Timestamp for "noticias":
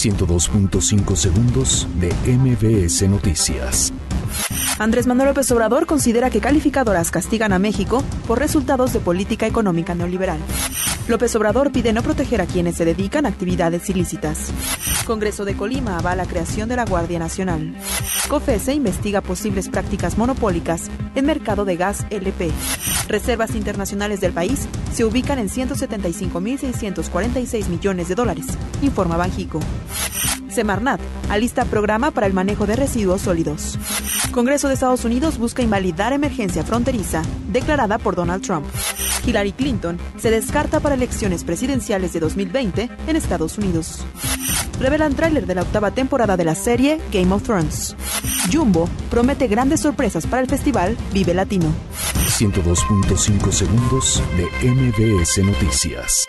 3.06-3.92, 55.44-56.26